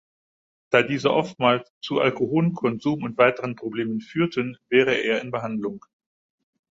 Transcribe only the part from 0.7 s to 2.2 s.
Da diese oftmals zu